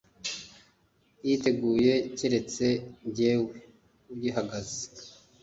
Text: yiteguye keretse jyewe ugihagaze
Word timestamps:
yiteguye 1.25 1.93
keretse 2.17 2.65
jyewe 3.15 3.55
ugihagaze 4.13 4.79